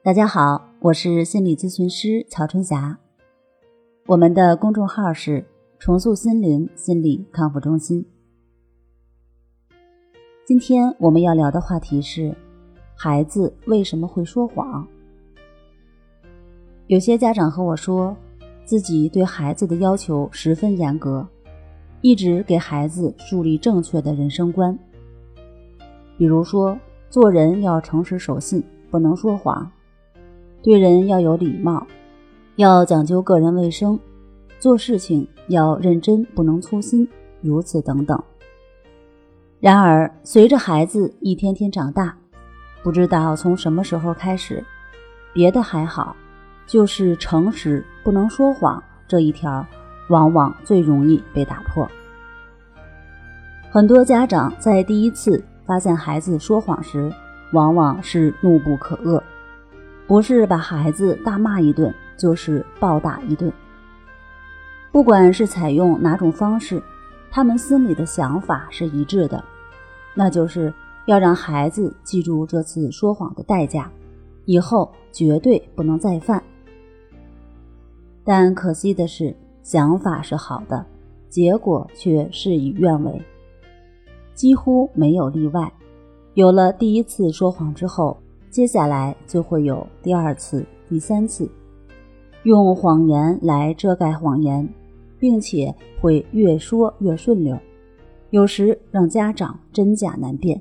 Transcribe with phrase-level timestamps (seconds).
[0.00, 2.96] 大家好，我是心理咨询师曹春霞。
[4.06, 5.44] 我们的公众号是
[5.80, 8.06] “重塑心灵心理康复中心”。
[10.46, 12.32] 今天我们要聊的话题是：
[12.94, 14.86] 孩子为什么会说谎？
[16.86, 18.16] 有些家长和我说，
[18.64, 21.26] 自己对孩子的要求十分严格，
[22.02, 24.78] 一直给孩子树立正确的人生观。
[26.16, 26.78] 比如说，
[27.10, 28.62] 做人要诚实守信，
[28.92, 29.68] 不能说谎。
[30.62, 31.86] 对人要有礼貌，
[32.56, 33.98] 要讲究个人卫生，
[34.58, 37.08] 做事情要认真，不能粗心，
[37.40, 38.20] 如此等等。
[39.60, 42.16] 然而，随着孩子一天天长大，
[42.82, 44.62] 不知道从什么时候开始，
[45.32, 46.14] 别的还好，
[46.66, 49.64] 就是诚实不能说谎这一条，
[50.08, 51.88] 往往最容易被打破。
[53.70, 57.12] 很多家长在第一次发现孩子说谎时，
[57.52, 59.22] 往往是怒不可遏。
[60.08, 63.52] 不是把孩子大骂一顿，就是暴打一顿。
[64.90, 66.82] 不管是采用哪种方式，
[67.30, 69.44] 他们心里的想法是一致的，
[70.14, 70.72] 那就是
[71.04, 73.92] 要让孩子记住这次说谎的代价，
[74.46, 76.42] 以后绝对不能再犯。
[78.24, 80.86] 但可惜的是，想法是好的，
[81.28, 83.22] 结果却事与愿违，
[84.32, 85.70] 几乎没有例外。
[86.32, 88.16] 有了第一次说谎之后。
[88.50, 91.48] 接下来就会有第二次、第三次，
[92.44, 94.68] 用谎言来遮盖谎言，
[95.18, 97.58] 并且会越说越顺溜，
[98.30, 100.60] 有时让家长真假难辨。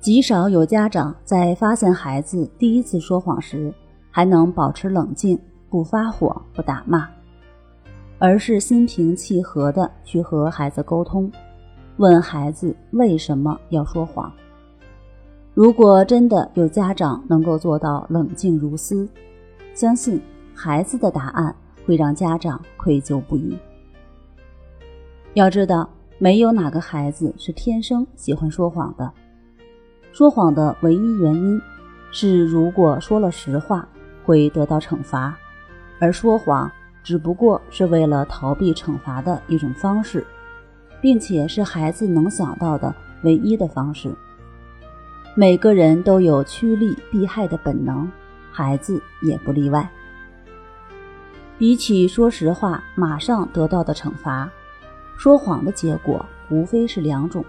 [0.00, 3.72] 极少有家长在发现孩子第一次说谎时，
[4.10, 7.08] 还能保持冷静，不发火、不打骂，
[8.18, 11.30] 而是心平气和的去和孩子沟通，
[11.96, 14.32] 问孩子为什么要说谎。
[15.58, 19.08] 如果真的有家长能够做到冷静如斯，
[19.74, 20.22] 相信
[20.54, 21.52] 孩子的答案
[21.84, 23.58] 会让家长愧疚不已。
[25.34, 29.12] 要知道，没有哪个孩子是天生喜欢说谎的。
[30.12, 31.60] 说谎的唯一原因
[32.12, 33.88] 是，如果说了实话
[34.24, 35.36] 会得到惩罚，
[35.98, 36.70] 而说谎
[37.02, 40.24] 只不过是为了逃避惩罚的一种方式，
[41.00, 42.94] 并且是孩子能想到的
[43.24, 44.14] 唯一的方式。
[45.40, 48.10] 每个人都有趋利避害的本能，
[48.50, 49.88] 孩子也不例外。
[51.56, 54.50] 比起说实话马上得到的惩罚，
[55.16, 57.44] 说谎的结果无非是两种：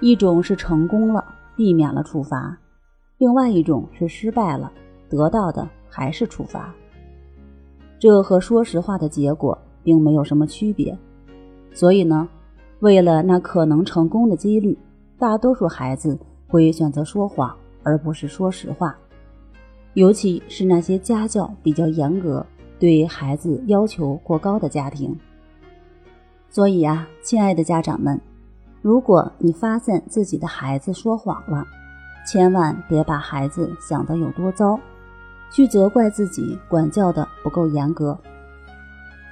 [0.00, 1.24] 一种是成功了，
[1.54, 2.52] 避免了处罚；
[3.18, 4.72] 另外一种是失败了，
[5.08, 6.74] 得到的还是处罚。
[8.00, 10.98] 这和说实话的结果并没有什么区别。
[11.72, 12.28] 所以呢，
[12.80, 14.76] 为了那可能成功的几率，
[15.20, 16.18] 大多数孩子。
[16.46, 18.96] 会选择说谎，而不是说实话，
[19.94, 22.44] 尤其是那些家教比较严格、
[22.78, 25.16] 对孩子要求过高的家庭。
[26.48, 28.20] 所以啊，亲爱的家长们，
[28.80, 31.66] 如果你发现自己的孩子说谎了，
[32.26, 34.78] 千万别把孩子想得有多糟，
[35.50, 38.18] 去责怪自己管教的不够严格。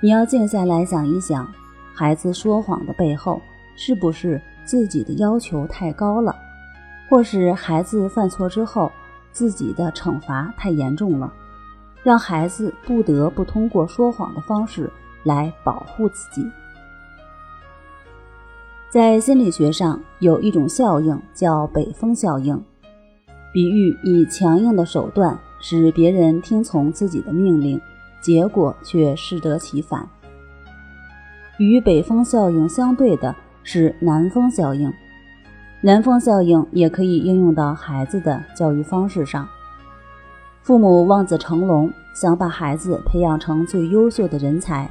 [0.02, 1.50] 你要静下来想一想，
[1.94, 3.40] 孩子说谎的背后，
[3.76, 6.36] 是不是自己的要求太高了？
[7.14, 8.90] 或是孩子犯错之后，
[9.30, 11.32] 自己的惩罚太严重了，
[12.02, 14.90] 让孩子不得不通过说谎的方式
[15.22, 16.44] 来保护自己。
[18.90, 22.60] 在心理学上有一种效应叫北风效应，
[23.52, 27.80] 比喻以强硬的手段使别人听从自己的命令，
[28.20, 30.04] 结果却适得其反。
[31.58, 33.32] 与北风效应相对的
[33.62, 34.92] 是南风效应。
[35.84, 39.46] 南风效应也可以应用到孩子的教育方式上。
[40.62, 44.90] 父母望子成龙，想把孩子培养成最优秀的人才，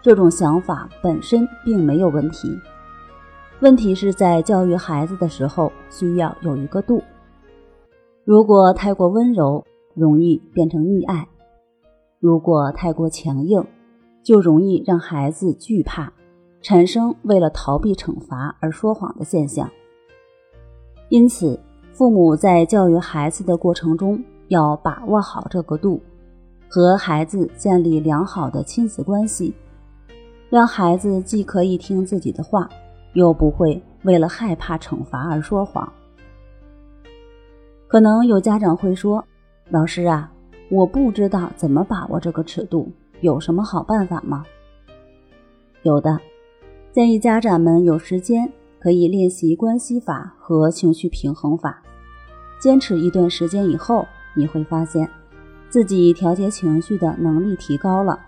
[0.00, 2.58] 这种想法本身并没有问题。
[3.60, 7.02] 问题是在教育孩子的时候需要有一个度。
[8.24, 9.62] 如果太过温柔，
[9.92, 11.26] 容易变成溺爱；
[12.20, 13.62] 如果太过强硬，
[14.22, 16.10] 就容易让孩子惧怕，
[16.62, 19.70] 产生为了逃避惩罚而说谎的现象。
[21.10, 21.58] 因此，
[21.92, 26.00] 父母在教育孩子的过程中要把握好这个度，
[26.68, 29.52] 和孩子建立良好的亲子关系，
[30.48, 32.70] 让孩子既可以听自己的话，
[33.14, 35.92] 又不会为了害怕惩罚而说谎。
[37.88, 39.24] 可能有家长会说
[39.68, 40.32] ：“老师啊，
[40.70, 42.88] 我不知道怎么把握这个尺度，
[43.20, 44.44] 有什么好办法吗？”
[45.82, 46.16] 有的，
[46.92, 48.48] 建议家长们有时间。
[48.80, 51.82] 可以练习关系法和情绪平衡法，
[52.58, 55.08] 坚持一段时间以后，你会发现，
[55.68, 58.18] 自己调节情绪的能力提高了，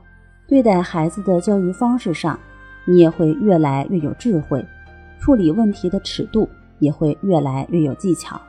[0.47, 2.39] 对待孩子的教育方式上，
[2.85, 4.65] 你也会越来越有智慧，
[5.19, 8.41] 处理问题的尺度也会越来越有技巧。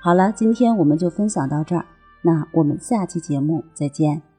[0.00, 1.84] 好了，今天我们就分享到这儿，
[2.22, 4.29] 那我们下期节目再见。